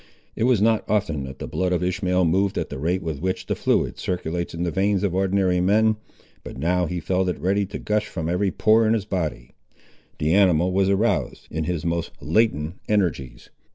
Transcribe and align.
It 0.35 0.45
was 0.45 0.63
not 0.63 0.83
often 0.89 1.25
that 1.25 1.37
the 1.37 1.45
blood 1.47 1.71
of 1.71 1.83
Ishmael 1.83 2.25
moved 2.25 2.57
at 2.57 2.69
the 2.69 2.79
rate 2.79 3.03
with 3.03 3.21
which 3.21 3.45
the 3.45 3.53
fluid 3.55 3.99
circulates 3.99 4.55
in 4.55 4.63
the 4.63 4.71
veins 4.71 5.03
of 5.03 5.13
ordinary 5.13 5.61
men; 5.61 5.95
but 6.43 6.57
now 6.57 6.87
he 6.87 6.99
felt 6.99 7.29
it 7.29 7.39
ready 7.39 7.67
to 7.67 7.77
gush 7.77 8.07
from 8.07 8.27
every 8.27 8.49
pore 8.49 8.87
in 8.87 8.93
his 8.95 9.05
body. 9.05 9.51
The 10.17 10.33
animal 10.33 10.71
was 10.71 10.89
aroused, 10.89 11.47
in 11.51 11.65
his 11.65 11.85
most 11.85 12.09
latent 12.19 12.79
energies. 12.89 13.51